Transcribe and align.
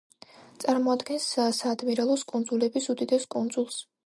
წარმოადგენს 0.63 1.27
საადმირალოს 1.57 2.25
კუნძულების 2.33 2.93
უდიდეს 2.97 3.31
კუნძულს. 3.39 3.83